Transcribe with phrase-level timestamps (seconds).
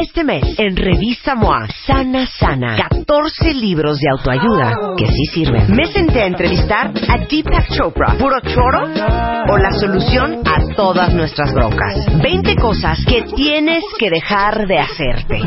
[0.00, 5.74] Este mes, en Revista MOA, Sana Sana, 14 libros de autoayuda que sí sirven.
[5.74, 11.52] Me senté a entrevistar a Deepak Chopra, puro choro o la solución a todas nuestras
[11.52, 12.06] broncas.
[12.22, 15.40] 20 cosas que tienes que dejar de hacerte.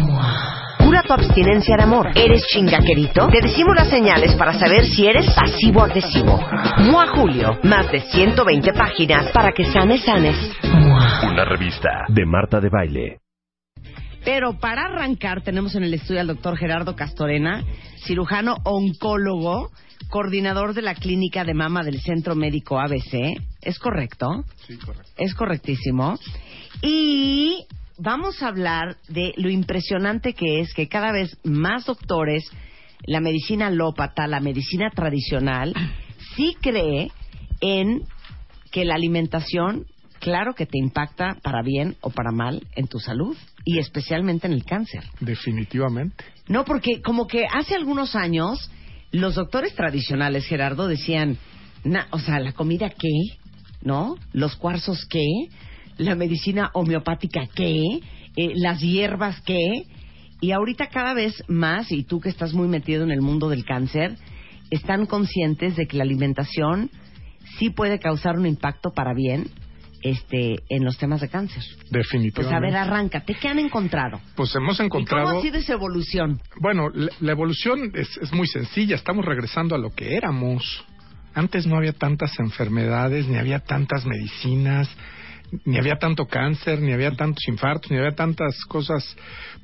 [0.79, 2.09] Cura tu abstinencia de amor.
[2.13, 3.29] ¿Eres chingaquerito?
[3.29, 6.41] Te decimos las señales para saber si eres pasivo-agresivo.
[6.91, 10.35] MOA Julio, más de 120 páginas para que sanes, sanes.
[11.23, 13.21] Una revista de Marta de Baile.
[14.23, 17.63] Pero para arrancar tenemos en el estudio al doctor Gerardo Castorena,
[18.05, 19.71] cirujano oncólogo,
[20.09, 23.35] coordinador de la clínica de mama del Centro Médico ABC.
[23.61, 24.45] ¿Es correcto?
[24.67, 25.11] Sí, correcto.
[25.17, 26.19] Es correctísimo.
[26.83, 27.65] Y
[27.97, 32.43] vamos a hablar de lo impresionante que es que cada vez más doctores,
[33.05, 35.73] la medicina alópata, la medicina tradicional,
[36.35, 37.11] sí cree
[37.59, 38.03] en
[38.71, 39.85] que la alimentación,
[40.19, 44.53] claro que te impacta para bien o para mal en tu salud y especialmente en
[44.53, 45.03] el cáncer.
[45.19, 46.23] Definitivamente.
[46.47, 48.71] No, porque como que hace algunos años
[49.11, 51.37] los doctores tradicionales, Gerardo, decían,
[51.83, 53.37] na- o sea, la comida qué,
[53.83, 54.15] ¿no?
[54.33, 55.25] Los cuarzos qué,
[55.97, 57.81] la medicina homeopática qué,
[58.37, 59.83] Eh, las hierbas qué.
[60.39, 63.65] Y ahorita cada vez más, y tú que estás muy metido en el mundo del
[63.65, 64.15] cáncer,
[64.69, 66.89] están conscientes de que la alimentación
[67.59, 69.49] sí puede causar un impacto para bien
[70.01, 71.63] este, en los temas de cáncer.
[71.89, 72.33] Definitivamente.
[72.33, 74.19] Pues a ver, arráncate, ¿qué han encontrado?
[74.35, 75.25] Pues hemos ¿Y encontrado.
[75.25, 76.39] cómo ha sido esa evolución?
[76.59, 78.95] Bueno, la, la evolución es, es muy sencilla.
[78.95, 80.85] Estamos regresando a lo que éramos.
[81.33, 84.89] Antes no había tantas enfermedades, ni había tantas medicinas,
[85.65, 89.15] ni había tanto cáncer, ni había tantos infartos, ni había tantas cosas.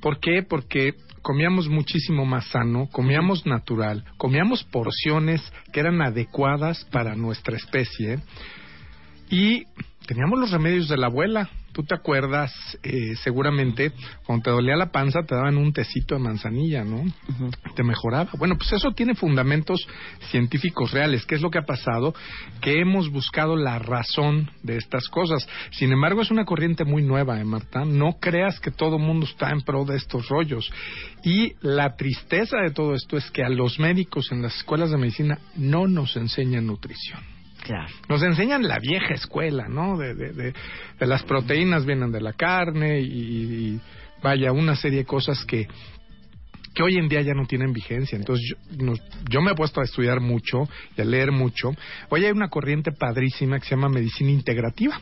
[0.01, 0.43] ¿Por qué?
[0.43, 5.41] Porque comíamos muchísimo más sano, comíamos natural, comíamos porciones
[5.73, 8.19] que eran adecuadas para nuestra especie
[9.29, 9.65] y
[10.07, 11.49] teníamos los remedios de la abuela.
[11.73, 12.51] Tú te acuerdas,
[12.81, 13.91] eh, seguramente,
[14.25, 17.03] cuando te dolía la panza te daban un tecito de manzanilla, ¿no?
[17.75, 18.31] Te mejoraba.
[18.39, 19.87] Bueno, pues eso tiene fundamentos
[20.31, 21.25] científicos reales.
[21.25, 22.15] ¿Qué es lo que ha pasado?
[22.61, 25.47] Que hemos buscado la razón de estas cosas.
[25.71, 27.85] Sin embargo, es una corriente muy nueva, ¿eh, Marta?
[27.85, 30.71] No creas que todo mundo está en pro de estos rollos.
[31.23, 34.97] Y la tristeza de todo esto es que a los médicos en las escuelas de
[34.97, 37.36] medicina no nos enseñan nutrición.
[37.63, 37.87] Claro.
[38.07, 39.97] Nos enseñan la vieja escuela, ¿no?
[39.97, 40.53] De, de, de,
[40.99, 43.81] de las proteínas vienen de la carne y, y
[44.23, 45.67] vaya, una serie de cosas que,
[46.73, 48.15] que hoy en día ya no tienen vigencia.
[48.15, 51.71] Entonces yo, nos- yo me he puesto a estudiar mucho y a leer mucho.
[52.09, 55.01] Hoy hay una corriente padrísima que se llama medicina integrativa,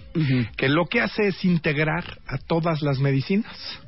[0.58, 3.80] que lo que hace es integrar a todas las medicinas.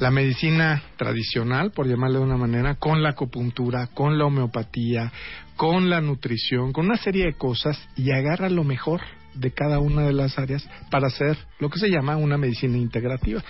[0.00, 5.12] La medicina tradicional, por llamarle de una manera, con la acupuntura, con la homeopatía,
[5.56, 9.00] con la nutrición, con una serie de cosas y agarra lo mejor
[9.34, 13.42] de cada una de las áreas para hacer lo que se llama una medicina integrativa.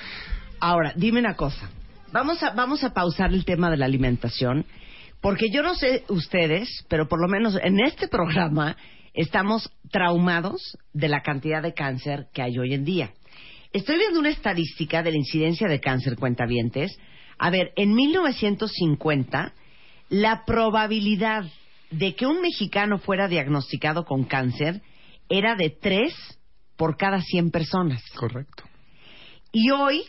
[0.60, 1.70] Ahora, dime una cosa.
[2.12, 4.64] Vamos a, vamos a pausar el tema de la alimentación,
[5.20, 8.76] porque yo no sé ustedes, pero por lo menos en este programa
[9.12, 13.10] estamos traumados de la cantidad de cáncer que hay hoy en día.
[13.72, 16.98] Estoy viendo una estadística de la incidencia de cáncer cuentavientes.
[17.38, 19.52] A ver, en 1950,
[20.08, 21.44] la probabilidad
[21.98, 24.82] de que un mexicano fuera diagnosticado con cáncer
[25.28, 26.12] era de 3
[26.76, 28.02] por cada 100 personas.
[28.14, 28.64] Correcto.
[29.50, 30.04] Y hoy,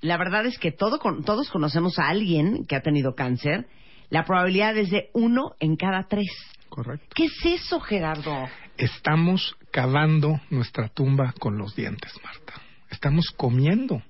[0.00, 3.66] la verdad es que todo todos conocemos a alguien que ha tenido cáncer.
[4.10, 6.28] La probabilidad es de uno en cada tres.
[6.68, 7.08] Correcto.
[7.14, 8.48] ¿Qué es eso, Gerardo?
[8.76, 12.60] Estamos cavando nuestra tumba con los dientes, Marta.
[12.90, 14.02] Estamos comiendo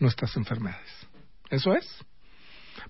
[0.00, 1.06] nuestras enfermedades.
[1.50, 1.86] Eso es.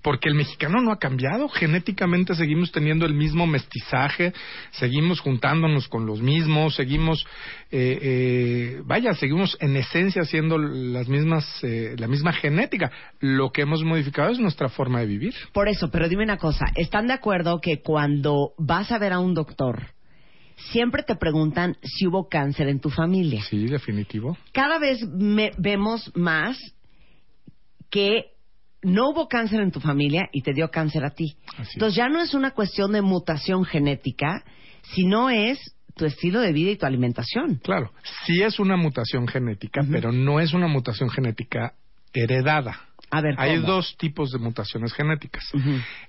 [0.07, 1.49] Porque el mexicano no ha cambiado.
[1.49, 4.33] Genéticamente seguimos teniendo el mismo mestizaje,
[4.71, 7.27] seguimos juntándonos con los mismos, seguimos,
[7.73, 12.93] eh, eh, vaya, seguimos en esencia siendo las mismas, eh, la misma genética.
[13.19, 15.35] Lo que hemos modificado es nuestra forma de vivir.
[15.53, 16.67] Por eso, pero dime una cosa.
[16.77, 19.89] ¿Están de acuerdo que cuando vas a ver a un doctor,
[20.71, 23.43] siempre te preguntan si hubo cáncer en tu familia?
[23.43, 24.39] Sí, definitivo.
[24.53, 26.57] Cada vez me- vemos más
[27.91, 28.36] que
[28.87, 31.37] no hubo cáncer en tu familia y te dio cáncer a ti.
[31.59, 34.45] Así Entonces ya no es una cuestión de mutación genética,
[34.95, 35.59] sino es
[35.97, 37.57] tu estilo de vida y tu alimentación.
[37.57, 37.91] Claro,
[38.27, 41.75] sí es una mutación genética, pero no es una mutación genética
[42.13, 42.86] heredada.
[43.11, 43.69] A ver, Hay ¿cómo?
[43.75, 45.45] dos tipos de mutaciones genéticas.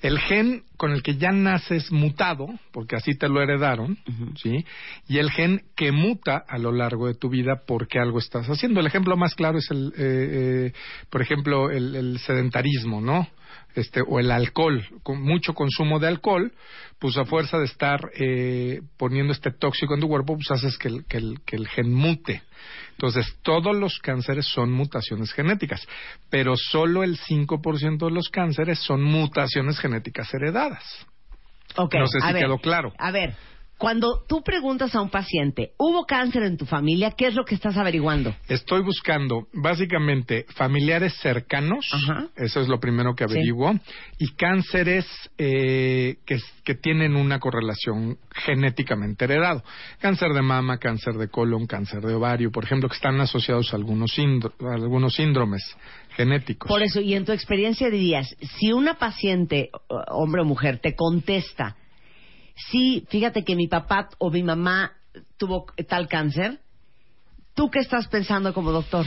[0.02, 3.98] El gen con el que ya naces mutado, porque así te lo heredaron,
[4.42, 4.66] ¿sí?
[5.08, 8.80] Y el gen que muta a lo largo de tu vida porque algo estás haciendo.
[8.80, 10.74] El ejemplo más claro es el, eh, eh,
[11.10, 13.28] por ejemplo, el, el sedentarismo, ¿no?
[13.78, 16.52] Este, o el alcohol, con mucho consumo de alcohol,
[16.98, 20.88] pues a fuerza de estar eh, poniendo este tóxico en tu cuerpo, pues haces que
[20.88, 22.42] el, que el, que el gen mute.
[22.94, 25.88] Entonces, todos los cánceres son mutaciones genéticas,
[26.32, 30.84] pero solo el 5% de los cánceres son mutaciones genéticas heredadas.
[31.76, 32.94] Ok, No sé a si ver, quedó claro.
[32.98, 33.36] A ver,
[33.78, 37.12] cuando tú preguntas a un paciente, ¿hubo cáncer en tu familia?
[37.12, 38.36] ¿Qué es lo que estás averiguando?
[38.48, 42.28] Estoy buscando básicamente familiares cercanos, Ajá.
[42.36, 43.34] eso es lo primero que Sí.
[43.34, 43.74] averiguo,
[44.18, 45.06] y cánceres
[45.38, 49.64] eh, que, que tienen una correlación genéticamente heredado.
[50.00, 53.76] Cáncer de mama, cáncer de colon, cáncer de ovario, por ejemplo, que están asociados a
[53.78, 55.64] algunos, síndro- a algunos síndromes
[56.16, 56.68] genéticos.
[56.68, 59.70] Por eso, y en tu experiencia dirías, si una paciente,
[60.10, 61.76] hombre o mujer, te contesta,
[62.70, 64.92] sí, fíjate que mi papá o mi mamá
[65.38, 66.60] tuvo tal cáncer,
[67.54, 69.06] ¿tú qué estás pensando como doctor?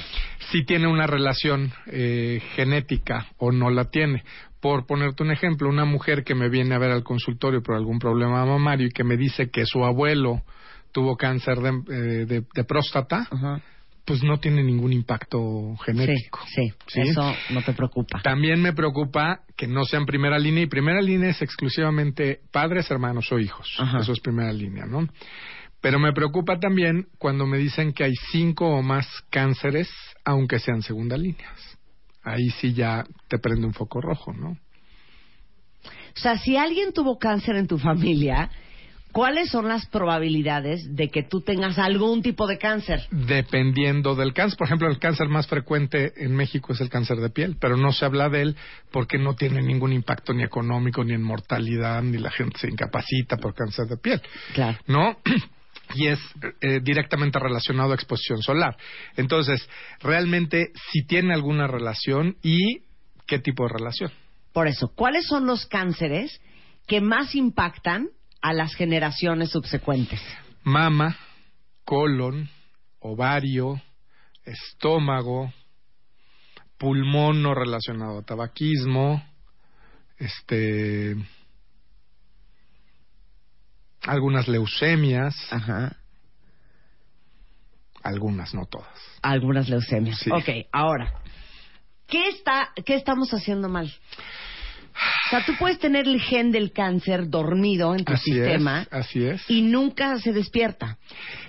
[0.51, 4.25] si tiene una relación eh, genética o no la tiene.
[4.61, 7.99] Por ponerte un ejemplo, una mujer que me viene a ver al consultorio por algún
[7.99, 10.43] problema mamario y que me dice que su abuelo
[10.93, 13.29] tuvo cáncer de, eh, de- de próstata.
[14.05, 16.41] Pues no tiene ningún impacto genético.
[16.47, 18.21] Sí, sí, eso no te preocupa.
[18.23, 22.91] También me preocupa que no sea en primera línea y primera línea es exclusivamente padres,
[22.91, 23.77] hermanos o hijos.
[23.79, 24.01] Ajá.
[24.01, 25.07] Eso es primera línea, ¿no?
[25.81, 29.91] Pero me preocupa también cuando me dicen que hay cinco o más cánceres,
[30.25, 31.79] aunque sean segunda líneas.
[32.23, 34.51] Ahí sí ya te prende un foco rojo, ¿no?
[34.51, 38.51] O sea, si alguien tuvo cáncer en tu familia,
[39.13, 43.07] ¿cuáles son las probabilidades de que tú tengas algún tipo de cáncer?
[43.11, 44.59] Dependiendo del cáncer.
[44.59, 47.93] Por ejemplo, el cáncer más frecuente en México es el cáncer de piel, pero no
[47.93, 48.57] se habla de él
[48.91, 53.37] porque no tiene ningún impacto ni económico, ni en mortalidad, ni la gente se incapacita
[53.37, 54.23] por cáncer de piel.
[54.55, 54.79] Claro.
[54.87, 55.17] ¿no?
[55.93, 56.21] Y es
[56.61, 58.77] eh, directamente relacionado a exposición solar.
[59.17, 59.69] Entonces,
[60.01, 62.83] realmente, si tiene alguna relación y
[63.27, 64.13] qué tipo de relación.
[64.53, 66.41] Por eso, ¿cuáles son los cánceres
[66.87, 68.09] que más impactan
[68.41, 70.21] a las generaciones subsecuentes?
[70.63, 71.17] Mama,
[71.85, 72.49] colon,
[73.01, 73.81] ovario,
[74.45, 75.53] estómago,
[76.79, 79.23] pulmón no relacionado a tabaquismo,
[80.19, 81.17] este
[84.03, 85.97] algunas leucemias, Ajá.
[88.03, 88.89] algunas, no todas.
[89.23, 90.19] Algunas leucemias.
[90.19, 90.31] Sí.
[90.31, 91.23] Ok, ahora,
[92.07, 93.93] ¿qué, está, ¿qué estamos haciendo mal?
[95.31, 98.89] O sea, tú puedes tener el gen del cáncer dormido en tu Así sistema es,
[98.93, 99.43] así es.
[99.49, 100.99] y nunca se despierta.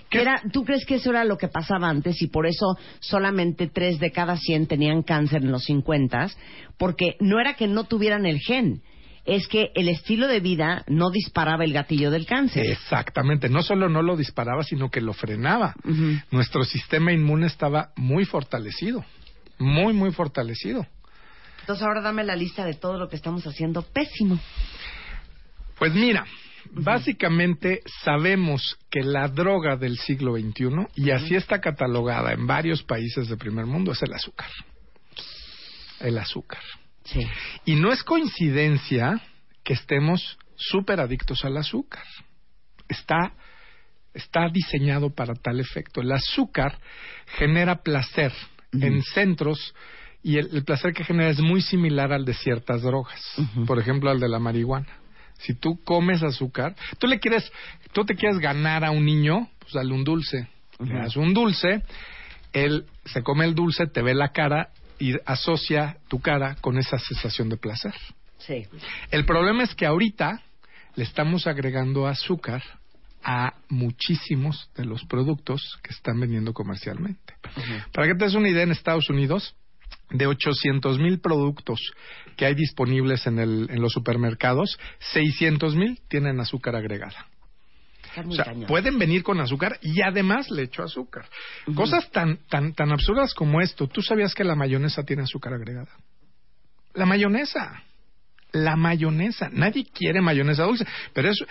[0.07, 0.21] ¿Qué?
[0.21, 3.97] Era, ¿Tú crees que eso era lo que pasaba antes y por eso solamente tres
[3.99, 6.29] de cada cien tenían cáncer en los 50?
[6.77, 8.83] Porque no era que no tuvieran el gen,
[9.25, 12.65] es que el estilo de vida no disparaba el gatillo del cáncer.
[12.67, 15.73] Exactamente, no solo no lo disparaba, sino que lo frenaba.
[16.29, 19.03] Nuestro sistema inmune estaba muy fortalecido,
[19.57, 20.85] muy, muy fortalecido.
[21.61, 24.39] Entonces ahora dame la lista de todo lo que estamos haciendo pésimo.
[25.77, 26.25] Pues mira,
[26.71, 33.27] básicamente sabemos que la droga del siglo XXI, y así está catalogada en varios países
[33.27, 34.49] de primer mundo, es el azúcar.
[35.99, 36.61] El azúcar.
[37.03, 37.27] Sí.
[37.65, 39.21] Y no es coincidencia
[39.63, 42.03] que estemos súper adictos al azúcar.
[42.87, 43.33] Está,
[44.13, 46.01] está diseñado para tal efecto.
[46.01, 46.77] El azúcar
[47.37, 48.31] genera placer
[48.73, 49.73] en centros
[50.23, 53.21] y el, el placer que genera es muy similar al de ciertas drogas.
[53.65, 54.87] Por ejemplo, al de la marihuana.
[55.39, 57.51] Si tú comes azúcar, tú le quieres,
[57.93, 60.47] tú te quieres ganar a un niño, pues dale un dulce.
[60.79, 61.83] Le das un dulce,
[62.53, 66.97] él se come el dulce, te ve la cara y asocia tu cara con esa
[66.99, 67.93] sensación de placer.
[68.37, 68.65] Sí.
[69.09, 70.41] El problema es que ahorita
[70.95, 72.63] le estamos agregando azúcar
[73.23, 77.35] a muchísimos de los productos que están vendiendo comercialmente.
[77.93, 79.55] Para que te des una idea, en Estados Unidos,
[80.09, 81.79] de 800 mil productos
[82.35, 87.27] que hay disponibles en, el, en los supermercados, 600 mil tienen azúcar agregada.
[88.27, 91.25] O sea, pueden venir con azúcar y además le echo azúcar.
[91.73, 93.87] Cosas tan, tan, tan absurdas como esto.
[93.87, 95.91] ¿Tú sabías que la mayonesa tiene azúcar agregada?
[96.93, 97.83] La mayonesa.
[98.51, 99.49] La mayonesa.
[99.49, 100.85] Nadie quiere mayonesa dulce.
[101.13, 101.45] Pero eso.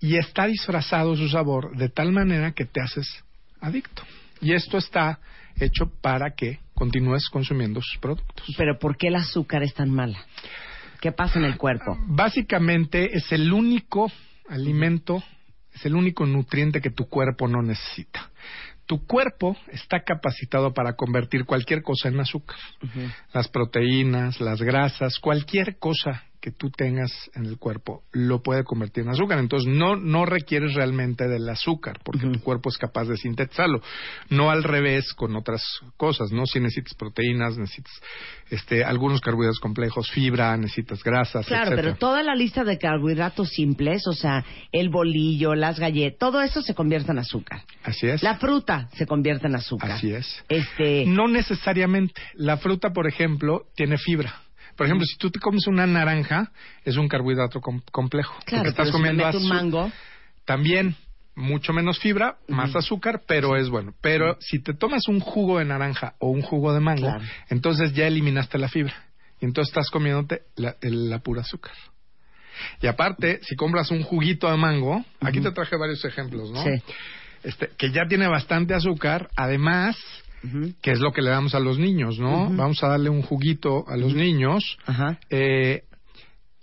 [0.00, 3.22] Y está disfrazado su sabor de tal manera que te haces
[3.60, 4.02] adicto.
[4.40, 5.18] Y esto está
[5.60, 8.46] hecho para que continúes consumiendo sus productos.
[8.56, 10.24] Pero ¿por qué el azúcar es tan mala?
[11.00, 11.98] ¿Qué pasa en el cuerpo?
[12.06, 14.12] Básicamente es el único
[14.48, 15.20] alimento,
[15.74, 18.30] es el único nutriente que tu cuerpo no necesita.
[18.86, 22.56] tu cuerpo está capacitado para convertir cualquier cosa en azúcar.
[23.34, 29.04] Las proteínas, las grasas, cualquier cosa que tú tengas en el cuerpo lo puede convertir
[29.04, 29.38] en azúcar.
[29.38, 33.80] Entonces no, no requieres realmente del azúcar porque tu cuerpo es capaz de sintetizarlo.
[34.30, 35.62] No al revés con otras
[35.96, 36.46] cosas, ¿no?
[36.46, 37.92] Si necesitas proteínas, necesitas
[38.50, 41.82] este, algunos carbohidratos complejos, fibra, necesitas grasas, Claro, etcétera.
[41.82, 46.62] pero toda la lista de carbohidratos simples, o sea, el bolillo, las galletas, todo eso
[46.62, 47.62] se convierte en azúcar.
[47.82, 48.22] Así es.
[48.22, 49.92] La fruta se convierte en azúcar.
[49.92, 50.44] Así es.
[50.48, 52.14] Este, No necesariamente.
[52.34, 54.42] La fruta, por ejemplo, tiene fibra.
[54.78, 56.50] Por ejemplo, si tú te comes una naranja,
[56.84, 58.32] es un carbohidrato com- complejo.
[58.46, 59.92] claro, Porque estás pero si me comiendo meto un mango,
[60.46, 60.94] También
[61.34, 63.92] mucho menos fibra, más azúcar, pero es bueno.
[64.00, 67.24] Pero si te tomas un jugo de naranja o un jugo de mango, Claro.
[67.50, 68.94] entonces ya eliminaste la fibra.
[69.40, 71.74] Y entonces estás comiéndote la, el- la pura azúcar.
[72.80, 76.62] Y aparte, si compras un juguito de mango, aquí te traje varios ejemplos, ¿no?
[76.62, 76.70] Sí.
[77.44, 79.96] Este, que ya tiene bastante azúcar, además,
[80.82, 82.48] Que es lo que le damos a los niños, ¿no?
[82.54, 84.78] Vamos a darle un juguito a los niños,
[85.30, 85.82] eh,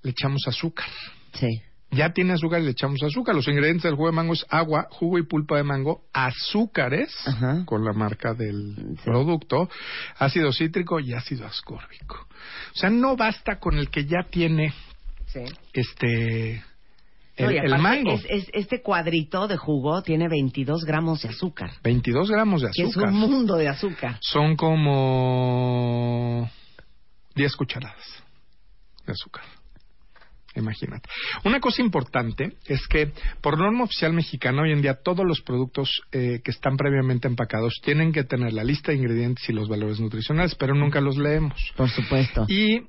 [0.04, 0.88] le echamos azúcar.
[1.34, 1.62] sí.
[1.92, 3.34] Ya tiene azúcar y le echamos azúcar.
[3.36, 7.64] Los ingredientes del jugo de mango es agua, jugo y pulpa de mango, azúcares, Ajá.
[7.66, 9.04] con la marca del Sí.
[9.06, 9.70] producto,
[10.18, 12.16] ácido cítrico y ácido ascórbico.
[12.18, 14.74] O sea, no basta con el que ya tiene
[15.28, 15.40] sí.
[15.72, 16.62] este
[17.38, 18.14] el, No, mango.
[18.14, 22.84] es- es- este cuadrito de jugo tiene 22 gramos de azúcar, 22 gramos de que
[22.84, 23.10] es azúcar.
[23.10, 24.18] un mundo de azúcar.
[24.22, 26.50] Son como
[27.36, 28.24] 10 cucharadas
[29.06, 29.44] de azúcar.
[30.58, 31.10] Imagínate.
[31.44, 33.12] Una cosa importante es que
[33.42, 37.82] por norma oficial mexicana hoy en día todos los productos eh, que están previamente empacados
[37.84, 41.74] tienen que tener la lista de ingredientes y los valores nutricionales, pero nunca los leemos.
[41.76, 42.46] Por supuesto.
[42.48, 42.84] Y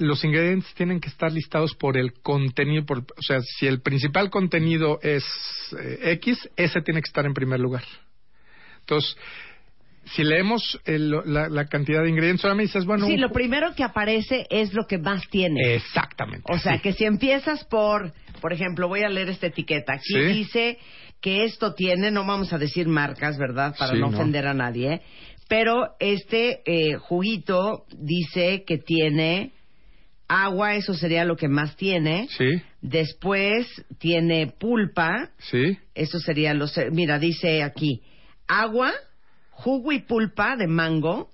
[0.00, 4.30] los ingredientes tienen que estar listados por el contenido, por- o sea, si el principal
[4.30, 5.24] contenido es
[5.78, 7.84] eh, X, ese tiene que estar en primer lugar.
[8.80, 9.16] Entonces,
[10.06, 13.74] si leemos el- la, la cantidad de ingredientes, ahora me dices, bueno, sí, lo primero
[13.74, 15.74] que aparece es lo que más tiene.
[15.74, 16.42] exactamente.
[16.52, 16.80] O sea, sí.
[16.80, 19.92] que si empiezas por, por ejemplo, voy a leer esta etiqueta.
[19.94, 20.20] Aquí Sí.
[20.20, 20.78] dice
[21.20, 23.76] que esto tiene, no vamos a decir marcas, ¿verdad?
[23.78, 24.16] Para Sí, no no.
[24.16, 25.02] ofender a nadie.
[25.48, 29.52] Pero este eh, juguito dice que tiene
[30.32, 32.28] agua, eso sería lo que más tiene.
[32.30, 33.66] Sí, Después
[33.98, 36.72] tiene pulpa, sí, eso sería los...
[36.92, 38.00] Mira, dice aquí,
[38.46, 38.92] agua,
[39.50, 41.28] jugo y pulpa de mango,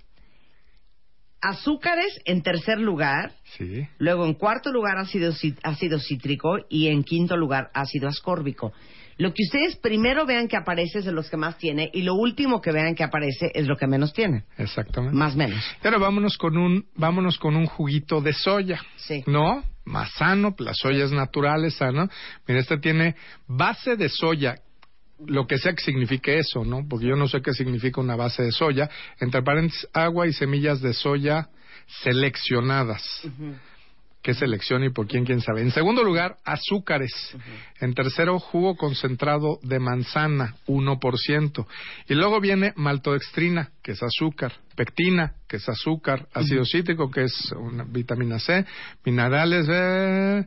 [1.40, 3.86] azúcares en tercer lugar, sí.
[3.98, 8.72] Luego, en cuarto lugar, ácido, ci- ácido cítrico y en quinto lugar, ácido ascórbico.
[9.18, 12.14] Lo que ustedes primero vean que aparece es de los que más tiene y lo
[12.14, 14.44] último que vean que aparece es lo que menos tiene.
[14.58, 15.16] Exactamente.
[15.16, 15.64] Más menos.
[15.80, 18.80] Pero vámonos con un, vámonos con un juguito de soya.
[18.96, 19.24] Sí.
[19.26, 19.64] ¿No?
[19.86, 22.10] Más sano, la soya es natural, es sana.
[22.46, 23.14] Mira, este tiene
[23.46, 24.56] base de soya,
[25.24, 26.86] lo que sea que signifique eso, ¿no?
[26.86, 28.90] Porque yo no sé qué significa una base de soya.
[29.20, 31.48] Entre paréntesis, agua y semillas de soya
[32.02, 33.22] seleccionadas.
[34.26, 35.24] ¿Qué selección y por quién?
[35.24, 35.60] ¿Quién sabe?
[35.60, 37.12] En segundo lugar, azúcares.
[37.78, 41.66] En tercero, jugo concentrado de manzana, 1%.
[42.08, 47.52] Y luego viene maltodextrina, que es azúcar, pectina, que es azúcar, ácido cítrico, que es
[47.52, 48.66] una vitamina C,
[49.04, 50.44] minerales, eh,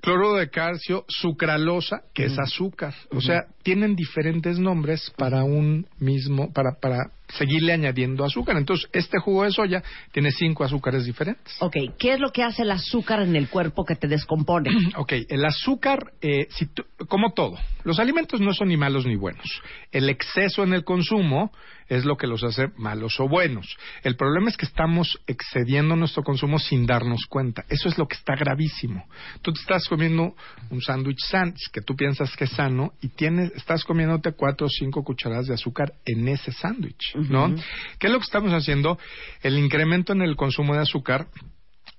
[0.00, 2.94] cloruro de calcio, sucralosa, que es azúcar.
[3.10, 8.56] O sea, tienen diferentes nombres para un mismo, para, para seguirle añadiendo azúcar.
[8.56, 11.56] Entonces, este jugo de soya tiene cinco azúcares diferentes.
[11.60, 14.70] Ok, ¿qué es lo que hace el azúcar en el cuerpo que te descompone?
[14.96, 19.16] Ok, el azúcar, eh, si tú- como todo, los alimentos no son ni malos ni
[19.16, 19.62] buenos.
[19.92, 21.52] El exceso en el consumo
[21.88, 23.76] es lo que los hace malos o buenos.
[24.02, 27.64] El problema es que estamos excediendo nuestro consumo sin darnos cuenta.
[27.68, 29.06] Eso es lo que está gravísimo.
[29.42, 30.34] Tú te estás comiendo
[30.70, 34.70] un sándwich sándwich que tú piensas que es sano y tienes, estás comiéndote cuatro o
[34.70, 37.54] cinco cucharadas de azúcar en ese sándwich, ¿no?
[37.98, 38.98] ¿Qué es lo que estamos haciendo?
[39.42, 41.28] El incremento en el consumo de azúcar,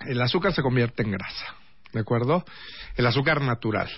[0.07, 1.55] el azúcar se convierte en grasa.
[1.93, 2.43] ¿De acuerdo?
[2.95, 3.89] El azúcar natural.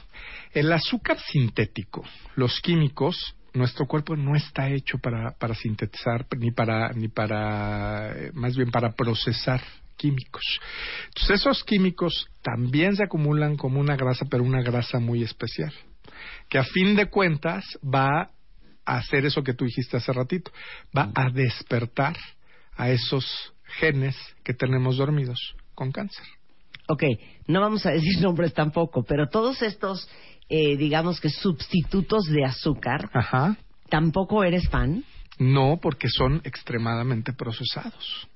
[0.54, 2.04] El azúcar sintético,
[2.36, 8.32] los químicos, nuestro cuerpo no está hecho para, para sintetizar ni para, ni para, eh,
[8.34, 9.62] más bien para procesar
[9.98, 10.44] químicos.
[11.08, 15.74] Entonces esos químicos también se acumulan como una grasa, pero una grasa muy especial,
[16.50, 18.30] que a fin de cuentas va
[18.88, 20.52] a hacer eso que tú dijiste hace ratito,
[20.98, 22.16] va a despertar
[22.76, 26.26] a esos genes que tenemos dormidos con cáncer.
[26.88, 27.04] Ok,
[27.48, 30.10] no vamos a decir nombres tampoco, pero todos estos,
[30.50, 33.58] eh, digamos que sustitutos de azúcar, Ajá.
[33.90, 35.04] ¿tampoco eres fan?
[35.38, 38.28] No, porque son extremadamente procesados.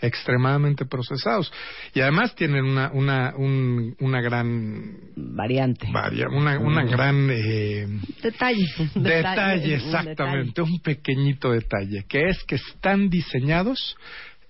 [0.00, 1.52] Extremadamente procesados.
[1.94, 5.88] Y además tienen una, una, un- una gran Variante.
[5.92, 7.86] varia- una, una gran eh,
[8.22, 8.66] Detalle.
[8.94, 13.96] detalle, un exactamente, un pequeñito detalle, que es que están diseñados,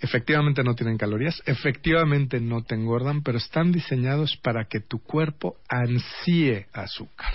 [0.00, 5.56] efectivamente no tienen calorías, efectivamente no te engordan, pero están diseñados para que tu cuerpo
[5.68, 7.32] ansíe azúcar.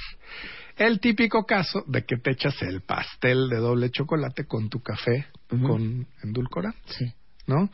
[0.77, 5.25] El típico caso de que te echas el pastel de doble chocolate con tu café
[5.49, 6.79] con endulcorante.
[6.85, 7.13] Sí.
[7.47, 7.69] ¿No?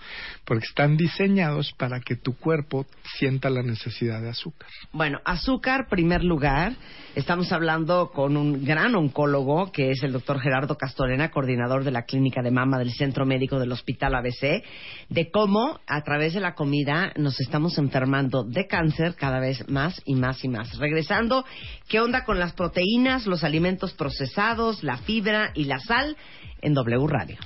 [0.45, 2.85] Porque están diseñados para que tu cuerpo
[3.17, 4.69] sienta la necesidad de azúcar.
[4.91, 6.73] Bueno, azúcar, primer lugar.
[7.15, 12.03] Estamos hablando con un gran oncólogo, que es el doctor Gerardo Castorena, coordinador de la
[12.03, 14.63] clínica de mama del Centro Médico del Hospital ABC,
[15.09, 20.01] de cómo a través de la comida nos estamos enfermando de cáncer cada vez más
[20.05, 20.77] y más y más.
[20.77, 21.45] Regresando,
[21.87, 26.17] ¿qué onda con las proteínas, los alimentos procesados, la fibra y la sal
[26.61, 27.37] en W Radio?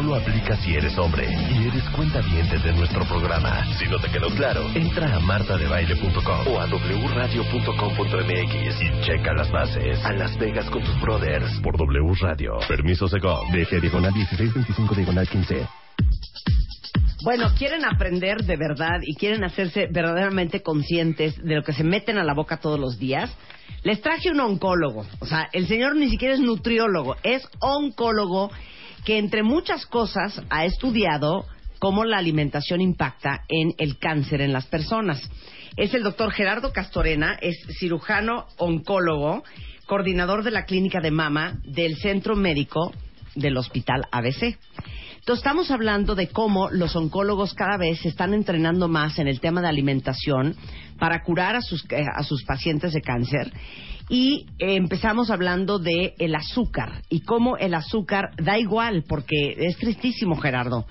[0.00, 3.66] Solo aplica si eres hombre y eres cuenta de nuestro programa.
[3.78, 7.42] Si no te quedó claro, entra a martadebaile.com o a wradio.com.mx
[8.80, 10.02] y checa las bases.
[10.02, 12.60] A Las Vegas con tus brothers por W Radio.
[12.66, 13.52] Permiso Segov.
[13.52, 15.68] DG diagonal 1625 diagonal 15.
[17.22, 22.16] Bueno, quieren aprender de verdad y quieren hacerse verdaderamente conscientes de lo que se meten
[22.16, 23.30] a la boca todos los días.
[23.82, 25.04] Les traje un oncólogo.
[25.18, 28.50] O sea, el señor ni siquiera es nutriólogo, es oncólogo
[29.04, 31.46] que entre muchas cosas ha estudiado
[31.78, 35.20] cómo la alimentación impacta en el cáncer en las personas.
[35.76, 39.42] Es el doctor Gerardo Castorena, es cirujano oncólogo,
[39.86, 42.92] coordinador de la clínica de mama del Centro Médico
[43.34, 44.58] del Hospital ABC.
[45.20, 49.38] Entonces estamos hablando de cómo los oncólogos cada vez se están entrenando más en el
[49.38, 50.56] tema de alimentación
[50.98, 53.52] para curar a sus, eh, a sus pacientes de cáncer
[54.08, 59.76] y eh, empezamos hablando de el azúcar y cómo el azúcar da igual porque es
[59.76, 60.86] tristísimo Gerardo.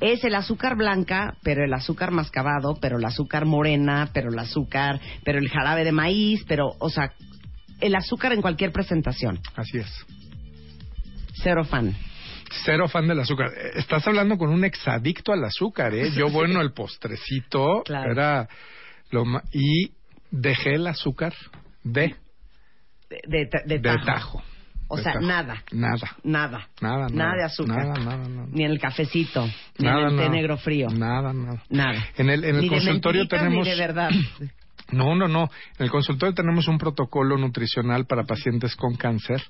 [0.00, 5.00] Es el azúcar blanca, pero el azúcar mascabado, pero el azúcar morena, pero el azúcar,
[5.24, 7.12] pero el jarabe de maíz, pero, o sea,
[7.80, 9.40] el azúcar en cualquier presentación.
[9.56, 10.06] Así es.
[11.34, 11.94] Cero fan.
[12.64, 13.50] Cero fan del azúcar.
[13.74, 16.10] Estás hablando con un exadicto al azúcar, ¿eh?
[16.12, 18.12] Yo, bueno, el postrecito Claro.
[18.12, 18.48] era
[19.10, 19.92] lo ma- Y
[20.30, 21.34] dejé el azúcar
[21.84, 22.14] de,
[23.10, 24.42] De, de, de de tajo.
[24.88, 25.62] O sea, nada.
[25.72, 26.16] Nada.
[26.22, 26.68] Nada.
[26.82, 27.34] Nada, nada.
[27.36, 27.78] de azúcar.
[27.78, 28.48] Nada, nada, nada.
[28.52, 29.46] Ni en el cafecito.
[29.78, 30.88] Ni Nada, en el té negro frío.
[30.90, 31.62] Nada, nada.
[31.70, 32.04] Nada.
[32.18, 33.64] En el, en el ni consultorio de tenemos.
[33.66, 34.10] Ni de verdad.
[34.90, 35.44] No, no, no.
[35.78, 39.42] En el consultorio tenemos un protocolo nutricional para pacientes con cáncer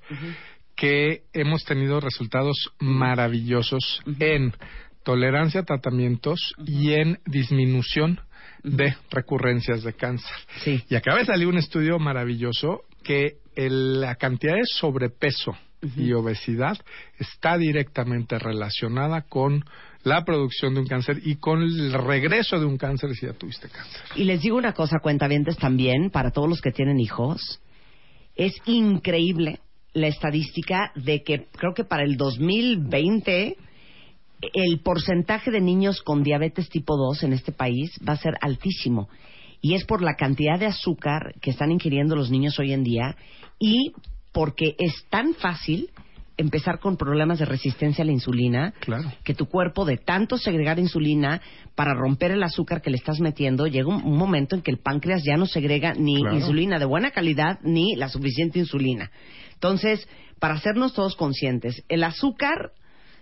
[0.82, 4.52] que hemos tenido resultados maravillosos en
[5.04, 8.18] tolerancia a tratamientos y en disminución
[8.64, 10.34] de recurrencias de cáncer.
[10.64, 10.82] Sí.
[10.90, 15.56] Y acaba de salir un estudio maravilloso que el- la cantidad de sobrepeso
[15.96, 16.76] y obesidad
[17.16, 19.64] está directamente relacionada con
[20.02, 23.68] la producción de un cáncer y con el regreso de un cáncer si ya tuviste
[23.68, 24.00] cáncer.
[24.16, 27.60] Y les digo una cosa, cuentavientes, también, para todos los que tienen hijos.
[28.34, 29.60] Es increíble
[29.94, 33.56] la estadística de que creo que para el 2020
[34.54, 39.08] el porcentaje de niños con diabetes tipo 2 en este país va a ser altísimo.
[39.60, 43.16] Y es por la cantidad de azúcar que están ingiriendo los niños hoy en día
[43.60, 43.92] y
[44.32, 45.90] porque es tan fácil
[46.36, 49.12] empezar con problemas de resistencia a la insulina Claro.
[49.24, 51.40] que tu cuerpo de tanto segregar insulina
[51.74, 54.78] para romper el azúcar que le estás metiendo, llega un, un momento en que el
[54.78, 56.36] páncreas ya no segrega ni Claro.
[56.36, 59.10] insulina de buena calidad ni la suficiente insulina.
[59.54, 60.08] Entonces,
[60.40, 62.72] para hacernos todos conscientes, el azúcar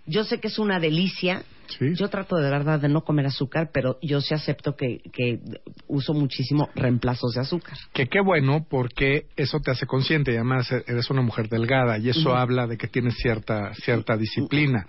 [0.07, 1.43] yo sé que es una delicia
[1.77, 1.93] Sí.
[1.95, 5.39] Yo trato de verdad de no comer azúcar, pero yo sí acepto que, que
[5.87, 7.77] uso muchísimo reemplazos de azúcar.
[7.93, 12.09] Que qué bueno porque eso te hace consciente y además eres una mujer delgada y
[12.09, 14.85] eso habla de que tienes cierta cierta disciplina,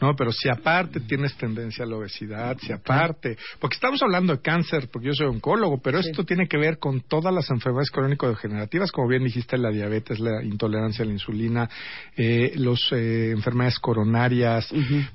[0.00, 0.14] ¿no?
[0.16, 4.88] Pero si aparte tienes tendencia a la obesidad, si aparte, porque estamos hablando de cáncer,
[4.92, 9.08] porque yo soy oncólogo, pero esto tiene que ver con todas las enfermedades crónico-degenerativas, como
[9.08, 11.68] bien dijiste, la diabetes, la intolerancia a la insulina,
[12.16, 14.68] eh, los eh, enfermedades coronarias.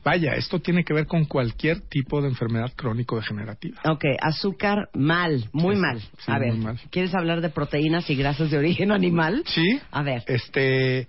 [0.03, 3.81] Vaya, esto tiene que ver con cualquier tipo de enfermedad crónico-degenerativa.
[3.83, 5.99] Ok, azúcar mal, muy Sí, mal.
[5.99, 6.79] sí, a ver, mal.
[6.89, 9.43] ¿quieres hablar de proteínas y grasas de origen animal?
[9.45, 9.81] Sí.
[9.91, 10.23] A ver.
[10.27, 11.07] Este,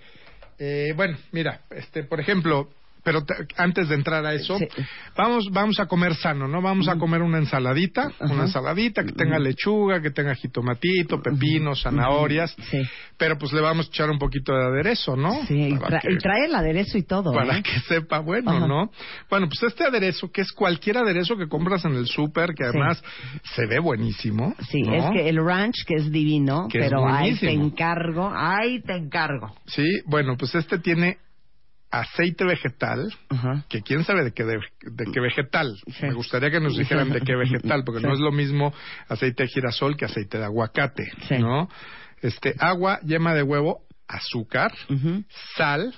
[0.58, 2.68] eh, bueno, mira, este, por ejemplo,
[3.02, 4.66] pero te- antes de entrar a eso, Sí.
[5.16, 6.60] vamos, vamos a comer sano, ¿no?
[6.62, 12.54] Vamos a comer una ensaladita, una ensaladita que tenga lechuga, que tenga jitomatito, pepinos, zanahorias,
[12.70, 12.82] Sí.
[13.16, 15.32] pero pues le vamos a echar un poquito de aderezo, ¿no?
[15.46, 17.32] Sí, y, Para tra- que- y trae el aderezo y todo.
[17.32, 17.62] para ¿eh?
[17.62, 18.66] que sepa bueno.
[18.66, 18.90] ¿no?
[19.28, 22.70] Bueno, pues este aderezo, que es cualquier aderezo que compras en el súper, que Sí.
[22.70, 23.02] además
[23.54, 24.54] se ve buenísimo.
[24.70, 24.94] Sí, ¿no?
[24.94, 29.54] es que el ranch, que es divino, Que pero ahí te encargo, ahí te encargo.
[29.66, 31.18] Sí, bueno, pues este tiene
[31.90, 33.12] aceite vegetal,
[33.68, 35.76] que quién sabe de qué, de, de qué vegetal.
[35.86, 36.06] Sí.
[36.06, 38.06] Me gustaría que nos dijeran de qué vegetal, porque Sí.
[38.06, 38.72] no es lo mismo
[39.08, 41.38] aceite de girasol que aceite de aguacate, Sí.
[41.38, 41.68] ¿no?
[42.22, 44.72] Este, agua, yema de huevo, azúcar,
[45.56, 45.94] sal,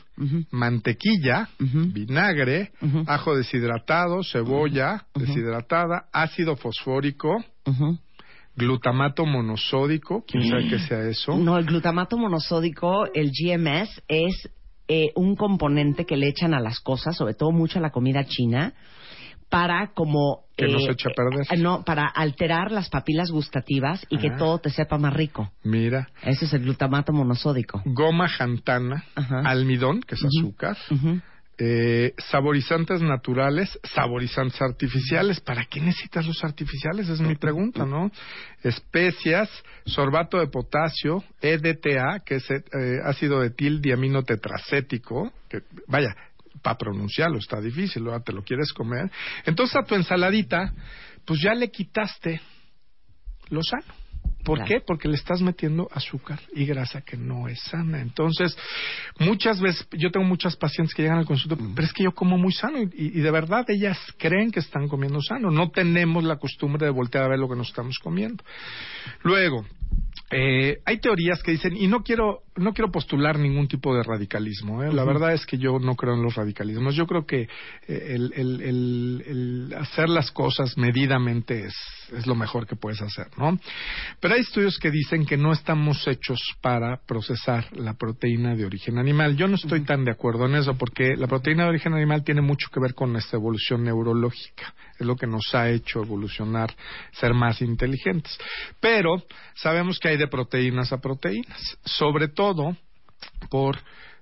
[0.50, 2.70] mantequilla, vinagre,
[3.06, 7.42] ajo deshidratado, cebolla deshidratada, ácido fosfórico,
[8.54, 11.36] glutamato monosódico, quién sabe qué sea eso.
[11.38, 14.50] No, el glutamato monosódico, el GMS, es
[14.88, 18.24] eh, un componente que le echan a las cosas, sobre todo mucho a la comida
[18.24, 18.74] china,
[19.48, 20.44] para como...
[20.56, 21.46] Que no se eche a perder.
[21.50, 24.36] eh, no, para alterar las papilas gustativas y que Ah.
[24.38, 25.50] todo te sepa más rico.
[25.62, 27.82] Mira, Ese es el glutamato monosódico.
[27.84, 29.40] goma jantana, Ajá.
[29.44, 31.20] almidón, que es azúcar, Ujú.
[31.58, 35.40] Eh, saborizantes naturales, saborizantes artificiales.
[35.40, 37.08] ¿Para qué necesitas los artificiales?
[37.08, 38.10] Es mi pregunta, ¿no?
[38.62, 39.48] Especias,
[39.86, 42.62] sorbato de potasio, EDTA, que es eh,
[43.04, 46.14] ácido etil diamino tetracético, que vaya,
[46.62, 48.22] para pronunciarlo está difícil, ¿verdad?
[48.24, 49.10] te lo quieres comer.
[49.44, 50.72] Entonces a tu ensaladita,
[51.24, 52.40] pues ya le quitaste
[53.50, 54.01] lo sano.
[54.44, 54.68] ¿Por Claro.
[54.68, 54.80] qué?
[54.84, 58.00] Porque le estás metiendo azúcar y grasa que no es sana.
[58.00, 58.56] Entonces,
[59.18, 62.36] muchas veces, yo tengo muchas pacientes que llegan al consultorio, pero es que yo como
[62.38, 65.50] muy sano y, y de verdad ellas creen que están comiendo sano.
[65.50, 68.42] No tenemos la costumbre de voltear a ver lo que nos estamos comiendo.
[69.22, 69.64] Luego,
[70.34, 74.82] eh, hay teorías que dicen, y no quiero, no quiero postular ningún tipo de radicalismo,
[74.82, 74.90] ¿eh?
[74.92, 77.48] la verdad es que yo no creo en los radicalismos, yo creo que eh,
[77.88, 81.74] el, el- el- el hacer las cosas medidamente es,
[82.16, 83.58] es lo mejor que puedes hacer, ¿no?
[84.20, 88.96] Pero hay estudios que dicen que no estamos hechos para procesar la proteína de origen
[88.98, 89.36] animal.
[89.36, 92.40] Yo no estoy tan de acuerdo en eso, porque la proteína de origen animal tiene
[92.40, 96.74] mucho que ver con nuestra evolución neurológica, es lo que nos ha hecho evolucionar,
[97.12, 98.38] ser más inteligentes.
[98.80, 99.22] Pero
[99.54, 102.76] sabemos que hay de proteínas a proteínas, sobre todo
[103.50, 103.78] por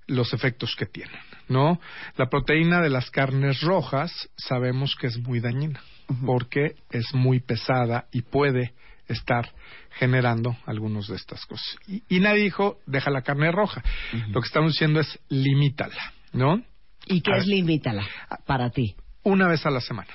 [0.06, 1.80] los efectos que tienen, ¿no?
[2.16, 5.80] La proteína de las carnes rojas sabemos que es muy dañina,
[6.26, 8.74] porque es muy pesada y puede
[9.06, 9.52] estar
[9.98, 11.76] generando algunas de estas cosas.
[11.86, 13.82] Y, y nadie dijo, deja la carne roja.
[14.28, 16.62] Lo que estamos diciendo es, limítala, ¿no?
[17.06, 17.56] ¿Y qué A es ver.
[17.56, 18.06] limítala
[18.46, 18.94] para ti?
[19.22, 20.08] Una vez a la semana.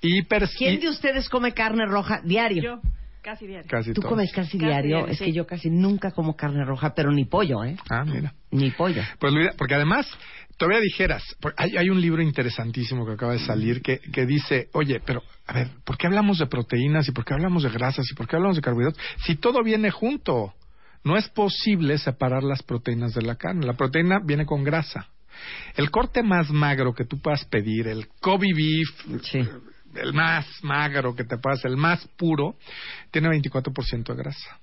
[0.00, 0.22] Y
[0.56, 2.62] ¿Quién y- de ustedes come carne roja diario?
[2.62, 2.80] Yo,
[3.24, 3.68] casi diario.
[3.70, 4.10] Casi Tú todos.
[4.12, 4.96] comes casi, Casi diario.
[4.98, 5.24] diario, es sí.
[5.24, 7.76] que yo casi nunca como carne roja, pero ni pollo, ¿eh?
[7.90, 8.34] Ah, mira.
[8.50, 9.02] Ni pollo.
[9.18, 10.06] Pues idea- porque además,
[10.58, 11.22] todavía dijeras,
[11.56, 15.52] hay, hay un libro interesantísimo que acaba de salir que, que dice, oye, pero a
[15.54, 18.36] ver, ¿por qué hablamos de proteínas y por qué hablamos de grasas y por qué
[18.36, 19.00] hablamos de carbohidratos?
[19.24, 20.52] Si todo viene junto,
[21.02, 23.66] no es posible separar las proteínas de la carne.
[23.66, 25.08] La proteína viene con grasa.
[25.76, 29.40] El corte más magro que tú puedas pedir, el Kobe beef, Sí.
[29.96, 32.56] El más magro que te puedas, el más puro,
[33.10, 34.58] tiene 24% de grasa.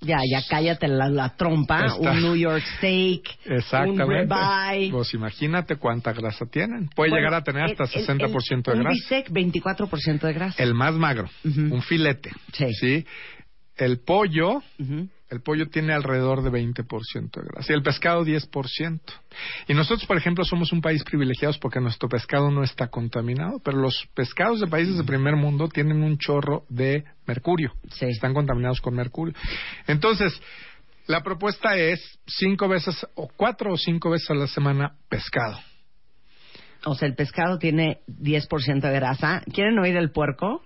[0.00, 1.86] Ya, ya cállate la, la trompa.
[1.86, 2.12] Está.
[2.12, 3.22] Un New York steak.
[3.46, 4.04] Exactamente.
[4.04, 4.90] Un ribeye.
[4.92, 6.88] Pues imagínate cuánta grasa tienen.
[6.94, 8.94] Puede Bueno, llegar a tener hasta el- el- 60% el- de Un grasa.
[8.94, 10.62] bistec, 24% de grasa.
[10.62, 12.30] El más magro, un filete.
[12.52, 13.04] Sí.
[13.76, 14.62] El pollo.
[15.30, 19.00] El pollo tiene alrededor de 20% de grasa y el pescado 10%.
[19.68, 23.78] Y nosotros, por ejemplo, somos un país privilegiado porque nuestro pescado no está contaminado, pero
[23.78, 27.74] los pescados de países de primer mundo tienen un chorro de mercurio.
[27.90, 28.06] Sí.
[28.06, 29.34] Están contaminados con mercurio.
[29.86, 30.40] Entonces,
[31.06, 35.58] la propuesta es cinco veces o cuatro o cinco veces a la semana pescado.
[36.84, 39.42] O sea, el pescado tiene 10% de grasa.
[39.52, 40.62] ¿Quieren oír el puerco?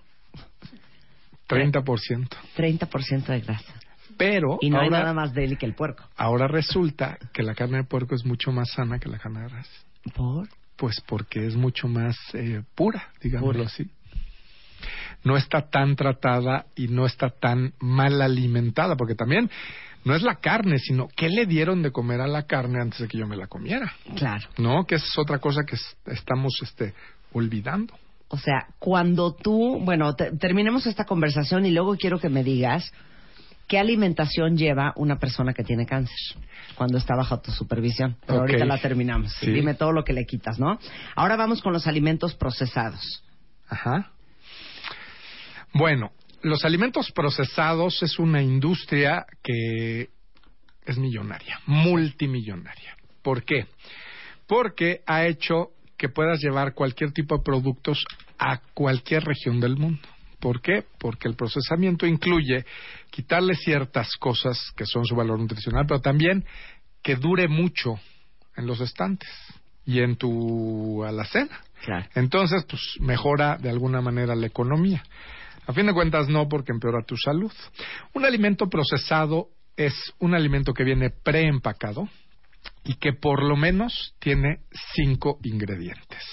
[1.49, 2.27] 30%.
[2.55, 3.73] 30% de grasa.
[4.17, 6.03] Pero Y no hay ahora, nada más que el puerco.
[6.17, 9.47] ahora resulta que la carne de puerco es mucho más sana que la carne de
[9.49, 9.69] res.
[10.15, 10.47] ¿Por?
[10.75, 13.65] Pues porque es mucho más eh, pura, digámoslo Pura.
[13.67, 13.89] así.
[15.23, 19.49] No está tan tratada y no está tan mal alimentada, porque también
[20.03, 23.07] no es la carne, sino qué le dieron de comer a la carne antes de
[23.07, 23.93] que yo me la comiera.
[24.17, 24.49] Claro.
[24.57, 24.85] ¿No?
[24.85, 26.93] Que esa es otra cosa que es- estamos este,
[27.31, 27.93] olvidando.
[28.27, 32.91] O sea, cuando tú, bueno, te- terminemos esta conversación y luego quiero que me digas
[33.67, 36.17] qué alimentación lleva una persona que tiene cáncer
[36.75, 38.17] cuando está bajo tu supervisión.
[38.25, 39.33] Pero ahorita la terminamos.
[39.39, 39.51] Sí.
[39.51, 40.79] Dime todo lo que le quitas, ¿no?
[41.15, 43.23] Ahora vamos con los alimentos procesados.
[43.67, 44.11] Ajá.
[45.73, 50.09] Bueno, los alimentos procesados es una industria que
[50.85, 52.95] es millonaria, multimillonaria.
[53.21, 53.67] ¿Por qué?
[54.47, 58.03] Porque ha hecho que puedas llevar cualquier tipo de productos
[58.37, 60.01] a cualquier región del mundo.
[60.39, 60.83] ¿Por qué?
[60.99, 62.65] Porque el procesamiento incluye
[63.13, 66.43] quitarle ciertas cosas que son su valor nutricional, pero también
[67.03, 67.99] que dure mucho
[68.55, 69.29] en los estantes
[69.85, 71.61] y en tu alacena.
[71.85, 72.07] Claro.
[72.15, 75.03] Entonces, pues mejora de alguna manera la economía.
[75.67, 77.51] A fin de cuentas, no, porque empeora tu salud.
[78.15, 82.09] Un alimento procesado es un alimento que viene preempacado
[82.83, 84.61] y que por lo menos tiene
[84.95, 86.23] cinco ingredientes.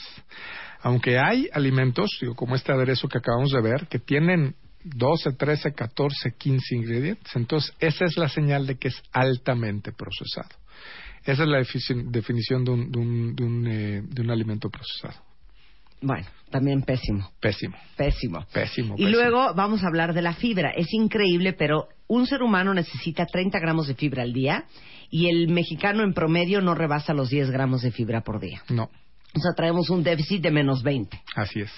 [0.81, 5.73] Aunque hay alimentos, digo, como este aderezo que acabamos de ver, que tienen 12, 13,
[5.73, 7.37] 14, 15 ingredientes.
[7.37, 10.49] Entonces, esa es la señal de que es altamente procesado.
[11.25, 15.23] Esa es la definición de un, de un, de un, eh, de un alimento procesado.
[16.03, 17.31] Bueno, también pésimo.
[17.41, 18.47] Pésimo, Pésimo.
[18.55, 18.95] pésimo.
[18.97, 19.11] Y pésimo.
[19.11, 20.71] luego vamos a hablar de la fibra.
[20.71, 24.65] Es increíble, pero un ser humano necesita 30 gramos de fibra al día
[25.11, 28.63] y el mexicano en promedio no rebasa los 10 gramos de fibra por día.
[28.71, 31.21] No, O sea, traemos un déficit de menos 20.
[31.37, 31.71] así es.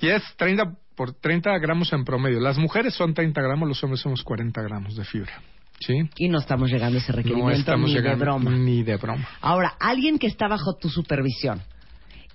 [0.00, 2.40] Y es 30 por 30 gramos en promedio.
[2.40, 5.40] Las mujeres son 30 gramos, los hombres somos 40 gramos de fibra.
[5.80, 5.94] ¿Sí?
[6.16, 8.50] Y no estamos llegando a ese No requerimiento estamos ni llegando de broma.
[8.50, 9.28] ni de broma.
[9.40, 11.60] Ahora, alguien que está bajo tu supervisión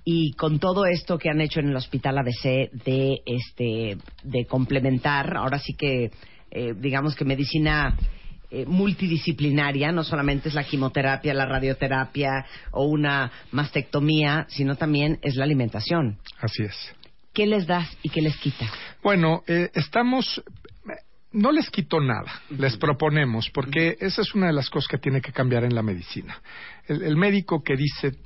[0.04, 5.38] y con todo esto que han hecho en el hospital ABC de este de complementar,
[5.38, 6.12] ahora sí que
[6.52, 7.96] eh, digamos que medicina
[8.52, 15.36] eh, multidisciplinaria, no solamente es la quimioterapia, la radioterapia o una mastectomía, sino también es
[15.36, 16.18] la alimentación.
[16.40, 16.96] Así es.
[17.34, 18.70] ¿Qué les das y qué les quita?
[19.04, 20.42] Bueno, eh, estamos.
[21.32, 25.22] No les quito nada, les proponemos, porque esa es una de las cosas que tiene
[25.22, 26.42] que cambiar en la medicina.
[26.88, 28.18] El, el médico que dice,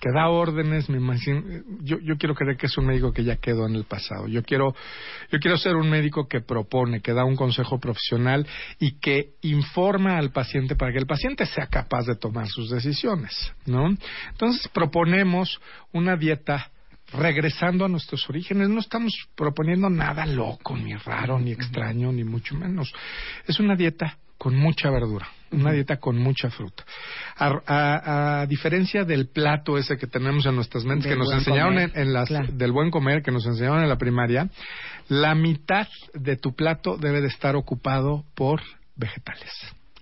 [0.00, 1.42] que da órdenes, me imagino,
[1.82, 4.26] yo, yo quiero creer que es un médico que ya quedó en el pasado.
[4.28, 4.74] Yo quiero,
[5.30, 8.46] yo quiero ser un médico que propone, que da un consejo profesional
[8.78, 13.52] y que informa al paciente para que el paciente sea capaz de tomar sus decisiones,
[13.66, 13.94] ¿no?
[14.30, 15.60] Entonces proponemos
[15.92, 16.70] una dieta
[17.12, 22.54] regresando a nuestros orígenes, no estamos proponiendo nada loco, ni raro, ni extraño, ni mucho
[22.54, 22.92] menos.
[23.46, 26.84] Es una dieta con mucha verdura, una dieta con mucha fruta.
[27.36, 31.32] A, a- a diferencia del plato ese que tenemos en nuestras mentes, Del que nos
[31.32, 32.48] enseñaron comer, en, en las, claro.
[32.50, 34.48] del buen comer, que nos enseñaron en la primaria,
[35.08, 38.62] la mitad de tu plato debe de estar ocupado por
[38.96, 39.50] vegetales,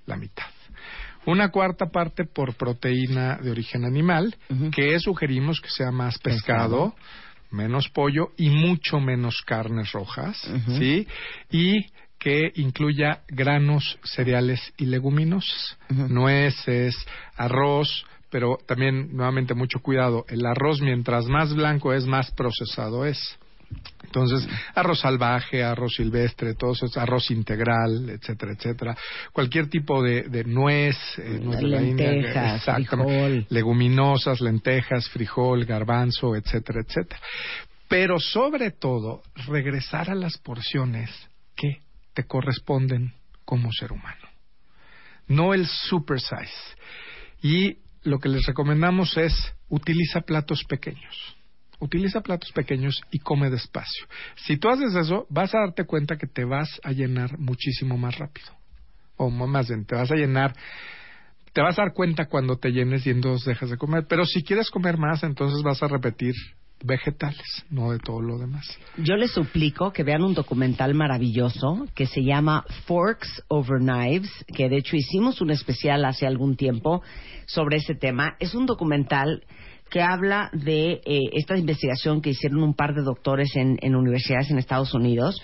[0.06, 0.46] la mitad.
[1.28, 4.34] Una cuarta parte por proteína de origen animal,
[4.74, 6.94] que sugerimos que sea más pescado,
[7.50, 10.40] menos pollo y mucho menos carnes rojas.
[10.78, 11.06] ¿sí?
[11.50, 11.84] Y
[12.18, 16.96] que incluya granos, cereales y leguminosas, nueces,
[17.36, 23.38] arroz, pero también nuevamente mucho cuidado, el arroz mientras más blanco es, más procesado es.
[24.04, 28.96] Entonces, arroz salvaje, arroz silvestre, todo eso, es arroz integral, etcétera, etcétera.
[29.32, 33.46] Cualquier tipo de, de nuez, eh, nuez de la India, Lentejas, frijol.
[33.50, 37.20] leguminosas, lentejas, frijol, garbanzo, etcétera, etcétera.
[37.86, 41.10] Pero sobre todo, regresar a las porciones
[41.54, 41.82] que
[42.14, 43.12] te corresponden
[43.44, 44.26] como ser humano.
[45.26, 46.76] No el super size.
[47.42, 49.34] Y lo que les recomendamos es
[49.68, 51.37] utiliza platos pequeños.
[51.80, 54.06] Utiliza platos pequeños y come despacio.
[54.36, 58.18] Si tú haces eso, vas a darte cuenta que te vas a llenar muchísimo más
[58.18, 58.48] rápido.
[59.16, 60.54] O más bien, te vas a llenar
[61.52, 64.06] te vas a dar cuenta cuando te llenes y entonces dejas de comer.
[64.08, 66.34] Pero si quieres comer más, entonces vas a repetir
[66.84, 68.78] vegetales, no de todo lo demás.
[68.96, 74.68] Yo les suplico que vean un documental maravilloso que se llama Forks Over Knives, que
[74.68, 77.02] de hecho hicimos un especial hace algún tiempo
[77.46, 78.36] sobre ese tema.
[78.38, 79.42] Es un documental
[79.90, 84.50] que habla de eh, esta investigación que hicieron un par de doctores en, en universidades
[84.50, 85.40] en Estados Unidos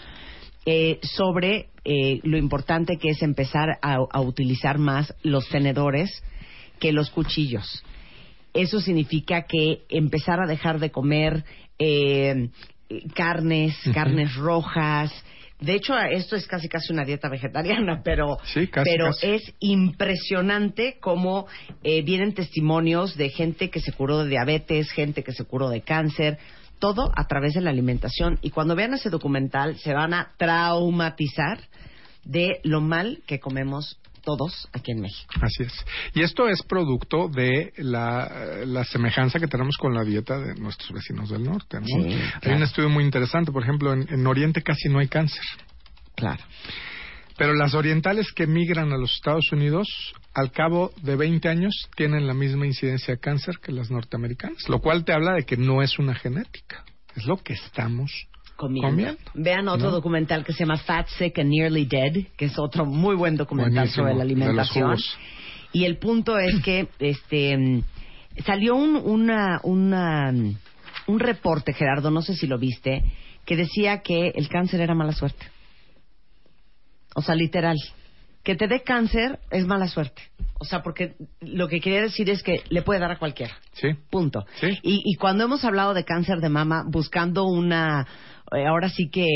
[0.66, 6.22] eh, sobre eh, lo importante que es empezar a, a utilizar más los tenedores
[6.80, 7.82] que los cuchillos.
[8.54, 11.44] Eso significa que empezar a dejar de comer
[11.78, 12.50] eh,
[13.14, 15.12] carnes, carnes rojas,
[15.64, 19.30] De hecho, esto es casi casi una dieta vegetariana, pero, Sí, casi, pero casi.
[19.30, 21.46] es impresionante cómo
[21.82, 25.82] eh, vienen testimonios de gente que se curó de diabetes, gente que se curó de
[25.82, 26.38] cáncer,
[26.78, 28.38] todo a través de la alimentación.
[28.42, 31.60] Y cuando vean ese documental se van a traumatizar
[32.24, 35.32] de lo mal que comemos todos aquí en México.
[35.40, 35.72] Así es.
[36.14, 40.92] Y esto es producto de la, la semejanza que tenemos con la dieta de nuestros
[40.92, 41.80] vecinos del norte.
[41.80, 41.86] ¿no?
[41.86, 45.44] Sí, Hay un estudio muy interesante, por ejemplo, en, en Oriente casi no hay cáncer.
[46.16, 46.42] Claro.
[47.36, 49.88] Pero las orientales que migran a los Estados Unidos,
[50.34, 54.80] al cabo de 20 años, tienen la misma incidencia de cáncer que las norteamericanas, lo
[54.80, 56.84] cual te habla de que no es una genética,
[57.16, 58.90] es lo que estamos Comiendo.
[58.90, 59.20] Comiendo.
[59.34, 59.96] Vean otro ¿No?
[59.96, 63.74] documental que se llama Fat, Sick and Nearly Dead, que es otro muy buen documental
[63.74, 64.96] Buenísimo, sobre la alimentación.
[65.72, 67.82] Y el punto es que este
[68.44, 70.32] salió un, una, una,
[71.06, 73.02] un reporte, Gerardo, no sé si lo viste,
[73.44, 75.46] que decía que el cáncer era mala suerte.
[77.14, 77.76] O sea, literal.
[78.42, 80.22] Que te dé cáncer es mala suerte.
[80.58, 83.54] O sea, porque lo que quería decir es que le puede dar a cualquiera.
[83.72, 83.88] Sí.
[84.10, 84.46] Punto.
[84.60, 84.68] Sí.
[84.82, 88.06] Y, y cuando hemos hablado de cáncer de mama, buscando una,
[88.52, 89.26] eh, ahora sí que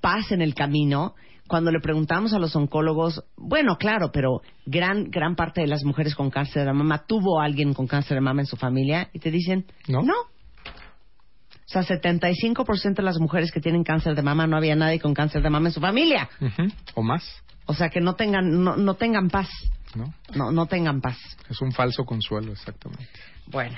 [0.00, 1.14] paz en el camino,
[1.46, 6.14] cuando le preguntamos a los oncólogos, bueno, claro, pero gran, gran parte de las mujeres
[6.14, 9.18] con cáncer de mama tuvo a alguien con cáncer de mama en su familia y
[9.18, 10.02] te dicen, No.
[10.02, 10.14] no.
[10.16, 15.12] O sea, 75% de las mujeres que tienen cáncer de mama no había nadie con
[15.14, 16.28] cáncer de mama en su familia.
[16.40, 17.24] Ujú, O más,
[17.66, 19.48] O sea, que no tengan, no, no tengan paz.
[19.94, 20.12] ¿no?
[20.34, 21.16] No, no tengan paz.
[21.48, 23.08] Es un falso consuelo, exactamente.
[23.46, 23.76] Bueno,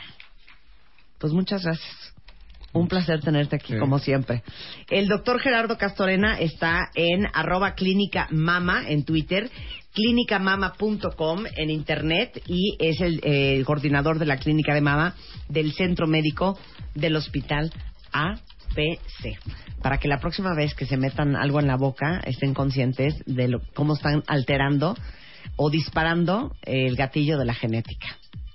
[1.19, 2.15] pues muchas gracias.
[2.73, 3.79] Un placer tenerte aquí, Sí.
[3.79, 4.43] como siempre.
[4.91, 9.51] El doctor Gerardo Castorena está en arroba clínica mama en Twitter,
[9.95, 15.15] clínicamama.com en internet y es el, eh, el coordinador de la clínica de mama
[15.49, 16.59] del Centro Médico
[16.95, 17.73] del Hospital
[18.71, 19.39] APC.
[19.83, 23.49] Para que la próxima vez que se metan algo en la boca estén conscientes de
[23.49, 24.97] lo- cómo están alterando
[25.57, 28.07] o disparando el gatillo de la genética.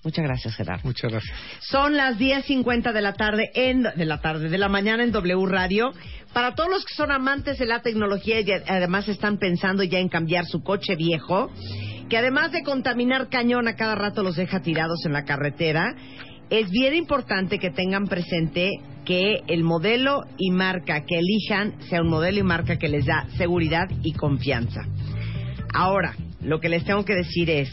[0.04, 0.82] Muchas gracias, Gerardo.
[0.84, 1.36] Muchas gracias.
[1.60, 5.46] Son las 10.50 de la tarde en de la tarde de la mañana en W
[5.46, 5.92] Radio.
[6.34, 10.10] Para todos los que son amantes de la tecnología y además están pensando ya en
[10.10, 11.52] cambiar su coche viejo,
[12.10, 15.96] que además de contaminar cañón a cada rato los deja tirados en la carretera,
[16.50, 18.72] es bien importante que tengan presente
[19.06, 23.26] que el modelo y marca que elijan sea un modelo y marca que les da
[23.38, 24.82] seguridad y confianza.
[25.74, 27.72] Ahora, lo que les tengo que decir es,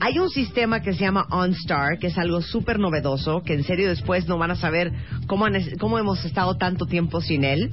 [0.00, 3.88] hay un sistema que se llama OnStar, que es algo súper novedoso, que en serio
[3.88, 4.92] después no van a saber
[5.26, 7.70] cómo, han- cómo hemos estado tanto tiempo sin él.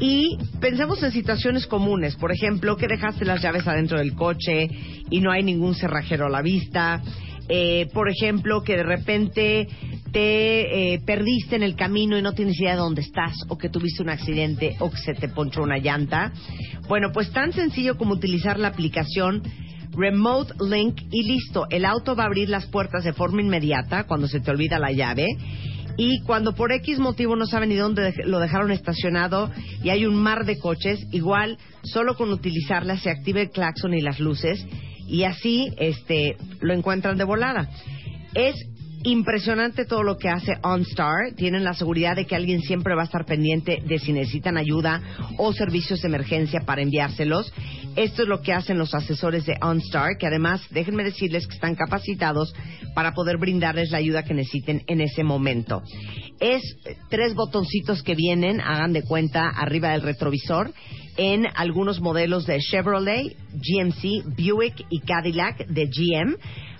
[0.00, 4.68] Y pensemos en situaciones comunes, por ejemplo, que dejaste las llaves adentro del coche
[5.10, 7.02] y no hay ningún cerrajero a la vista.
[7.48, 9.68] Eh, por ejemplo, que de repente
[10.12, 13.68] te eh, perdiste en el camino y no tienes idea de dónde estás, o que
[13.68, 16.32] tuviste un accidente, o que se te ponchó una llanta.
[16.88, 19.42] Bueno, pues tan sencillo como utilizar la aplicación
[19.92, 21.66] Remote Link y listo.
[21.70, 24.92] El auto va a abrir las puertas de forma inmediata cuando se te olvida la
[24.92, 25.26] llave.
[25.96, 29.50] Y cuando por X motivo no saben ni dónde lo dejaron estacionado
[29.82, 34.00] y hay un mar de coches, igual solo con utilizarla se activa el claxon y
[34.00, 34.64] las luces
[35.08, 37.68] y así este lo encuentran de volada.
[38.34, 38.54] Es
[39.04, 41.34] impresionante todo lo que hace OnStar.
[41.36, 45.00] Tienen la seguridad de que alguien siempre va a estar pendiente de si necesitan ayuda
[45.38, 47.52] o servicios de emergencia para enviárselos.
[47.96, 51.74] Esto es lo que hacen los asesores de OnStar, que además, déjenme decirles que están
[51.74, 52.54] capacitados
[52.94, 55.82] para poder brindarles la ayuda que necesiten en ese momento.
[56.40, 56.62] Es
[57.08, 60.72] tres botoncitos que vienen, hagan de cuenta, arriba del retrovisor
[61.18, 66.36] en algunos modelos de Chevrolet, GMC, Buick y Cadillac de GM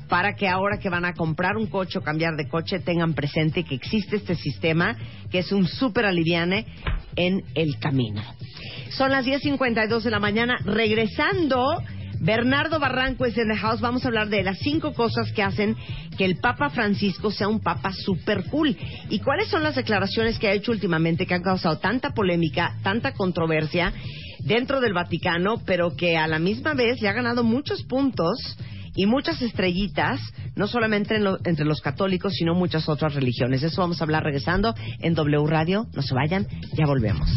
[0.09, 3.64] para que ahora que van a comprar un coche o cambiar de coche tengan presente
[3.64, 4.96] que existe este sistema
[5.31, 6.66] que es un súper aliviane
[7.16, 8.22] en el camino.
[8.90, 10.57] Son las 10.52 de la mañana.
[10.64, 11.83] Regresando,
[12.20, 13.81] Bernardo Barranco es en the house.
[13.81, 15.77] Vamos a hablar de las cinco cosas que hacen
[16.16, 18.77] que el Papa Francisco sea un Papa super cool.
[19.11, 23.12] ¿Y cuáles son las declaraciones que ha hecho últimamente que han causado tanta polémica, tanta
[23.12, 23.92] controversia
[24.40, 28.38] dentro del Vaticano, pero que a la misma vez le ha ganado muchos puntos
[28.94, 30.20] y muchas estrellitas,
[30.57, 33.62] no solamente en lo- entre los católicos, sino muchas otras religiones.
[33.62, 35.87] Eso vamos a hablar regresando en W Radio.
[35.94, 36.46] No se vayan,
[36.77, 37.29] ya volvemos.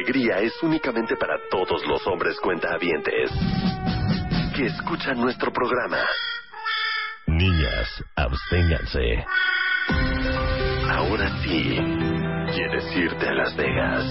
[0.00, 3.30] Alegría es únicamente para todos los hombres cuentahabientes
[4.56, 5.98] que escuchan nuestro programa.
[7.26, 9.24] Niñas, absténganse.
[10.88, 11.78] Ahora sí,
[12.54, 14.06] ¿quieres irte a Las Vegas?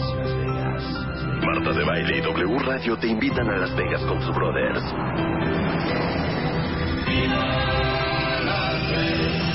[1.42, 4.84] Marta de Baile y W Radio te invitan a Las Vegas con sus brothers.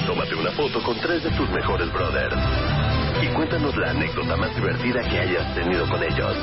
[0.06, 2.73] Tómate una foto con tres de tus mejores brothers.
[3.22, 6.36] Y cuéntanos la anécdota más divertida que hayas tenido con ellos.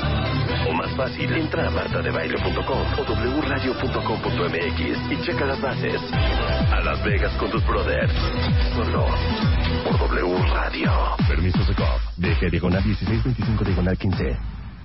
[0.68, 6.00] O más fácil, entra a martadebaile.com o wradio.com.mx y checa las bases.
[6.72, 8.12] A Las Vegas con tus brothers.
[8.74, 9.06] Solo
[9.84, 10.90] por W Radio.
[11.28, 12.00] Permiso de COP.
[12.16, 14.61] DG diagonal 1625 diagonal 15.